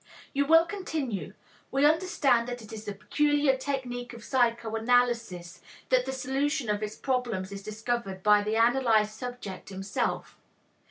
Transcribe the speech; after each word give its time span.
You 0.33 0.47
will 0.47 0.65
continue, 0.65 1.35
"We 1.69 1.85
understand 1.85 2.47
that 2.47 2.63
it 2.63 2.73
is 2.73 2.85
the 2.85 2.93
peculiar 2.95 3.55
technique 3.55 4.13
of 4.13 4.23
psychoanalysis 4.23 5.61
that 5.89 6.07
the 6.07 6.11
solution 6.11 6.71
of 6.71 6.81
its 6.81 6.95
problems 6.95 7.51
is 7.51 7.61
discovered 7.61 8.23
by 8.23 8.41
the 8.41 8.55
analyzed 8.55 9.11
subject 9.11 9.69
himself. 9.69 10.39